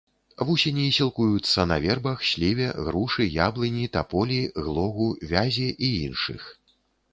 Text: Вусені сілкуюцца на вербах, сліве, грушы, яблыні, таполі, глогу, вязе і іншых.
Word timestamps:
Вусені 0.47 0.85
сілкуюцца 0.95 1.65
на 1.71 1.77
вербах, 1.83 2.23
сліве, 2.31 2.67
грушы, 2.89 3.29
яблыні, 3.49 3.85
таполі, 3.99 4.41
глогу, 4.65 5.13
вязе 5.35 5.71
і 5.85 5.95
іншых. 6.05 6.53